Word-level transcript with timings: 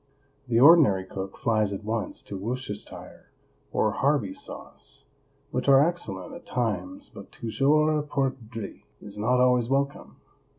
The 0.47 0.59
ordinary 0.59 1.05
cook 1.05 1.37
flies 1.37 1.71
at 1.71 1.83
once 1.83 2.23
to 2.23 2.35
Worcestershire 2.35 3.29
or 3.71 3.91
Harvey 3.91 4.33
sauce, 4.33 5.05
which 5.51 5.69
are 5.69 5.87
excellent 5.87 6.33
at 6.33 6.43
times, 6.43 7.07
but 7.13 7.31
"toujours 7.31 8.05
perdrix" 8.09 8.81
is 8.99 9.19
not 9.19 9.39
always 9.39 9.69
welcome. 9.69 10.15